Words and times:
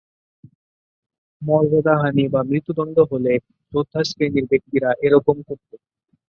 মর্যাদাহানি 1.41 2.25
বা 2.33 2.41
মৃত্যুদন্ড 2.49 2.97
হলে 3.11 3.33
যোদ্ধাশ্রেণীর 3.73 4.45
ব্যক্তিরা 4.51 4.89
এরকম 5.05 5.37
করত। 5.47 5.69